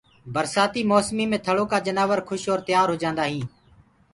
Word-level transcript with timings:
برسآتي 0.33 0.81
موسمي 0.91 1.25
مي 1.31 1.37
ٿݪو 1.45 1.65
جنآور 1.85 2.19
کُش 2.27 2.43
اور 2.51 2.59
تيآ 2.67 2.81
هوجآدآئين 2.89 3.45